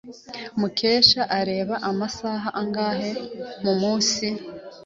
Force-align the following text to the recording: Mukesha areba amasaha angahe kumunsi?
Mukesha 0.59 1.21
areba 1.39 1.75
amasaha 1.89 2.47
angahe 2.61 3.09
kumunsi? 3.59 4.27